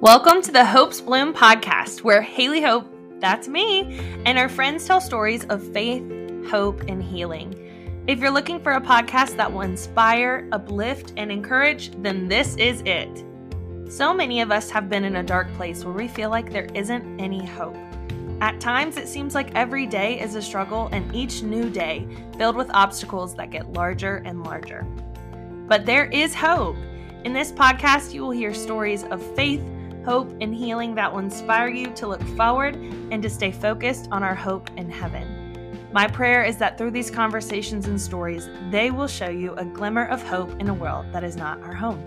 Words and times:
Welcome 0.00 0.42
to 0.42 0.52
the 0.52 0.64
Hope 0.64 0.96
Blooms 1.04 1.36
podcast, 1.36 2.04
where 2.04 2.22
Haley 2.22 2.62
Hope, 2.62 2.86
that's 3.18 3.48
me, 3.48 3.98
and 4.24 4.38
our 4.38 4.48
friends 4.48 4.86
tell 4.86 5.00
stories 5.00 5.44
of 5.46 5.60
faith, 5.72 6.04
hope, 6.48 6.82
and 6.82 7.02
healing. 7.02 8.04
If 8.06 8.20
you're 8.20 8.30
looking 8.30 8.62
for 8.62 8.74
a 8.74 8.80
podcast 8.80 9.36
that 9.38 9.52
will 9.52 9.62
inspire, 9.62 10.48
uplift, 10.52 11.14
and 11.16 11.32
encourage, 11.32 11.90
then 12.00 12.28
this 12.28 12.54
is 12.58 12.80
it. 12.86 13.24
So 13.88 14.14
many 14.14 14.40
of 14.40 14.52
us 14.52 14.70
have 14.70 14.88
been 14.88 15.02
in 15.02 15.16
a 15.16 15.22
dark 15.24 15.52
place 15.54 15.84
where 15.84 15.92
we 15.94 16.06
feel 16.06 16.30
like 16.30 16.52
there 16.52 16.68
isn't 16.74 17.20
any 17.20 17.44
hope. 17.44 17.76
At 18.40 18.60
times, 18.60 18.98
it 18.98 19.08
seems 19.08 19.34
like 19.34 19.52
every 19.56 19.84
day 19.84 20.20
is 20.20 20.36
a 20.36 20.42
struggle 20.42 20.88
and 20.92 21.12
each 21.12 21.42
new 21.42 21.68
day 21.68 22.06
filled 22.38 22.54
with 22.54 22.70
obstacles 22.70 23.34
that 23.34 23.50
get 23.50 23.72
larger 23.72 24.22
and 24.24 24.44
larger. 24.44 24.86
But 25.66 25.86
there 25.86 26.04
is 26.04 26.36
hope. 26.36 26.76
In 27.24 27.32
this 27.32 27.50
podcast, 27.50 28.14
you 28.14 28.22
will 28.22 28.30
hear 28.30 28.54
stories 28.54 29.02
of 29.02 29.20
faith, 29.34 29.60
hope, 30.04 30.34
and 30.40 30.54
healing 30.54 30.94
that 30.94 31.12
will 31.12 31.20
inspire 31.20 31.68
you 31.68 31.92
to 31.94 32.06
look 32.06 32.22
forward 32.36 32.76
and 32.76 33.22
to 33.22 33.30
stay 33.30 33.50
focused 33.50 34.08
on 34.10 34.22
our 34.22 34.34
hope 34.34 34.70
in 34.76 34.90
heaven. 34.90 35.88
My 35.92 36.06
prayer 36.06 36.44
is 36.44 36.56
that 36.58 36.76
through 36.76 36.90
these 36.90 37.10
conversations 37.10 37.86
and 37.86 38.00
stories, 38.00 38.48
they 38.70 38.90
will 38.90 39.08
show 39.08 39.30
you 39.30 39.54
a 39.54 39.64
glimmer 39.64 40.06
of 40.06 40.22
hope 40.22 40.50
in 40.60 40.68
a 40.68 40.74
world 40.74 41.06
that 41.12 41.24
is 41.24 41.36
not 41.36 41.62
our 41.62 41.74
home. 41.74 42.04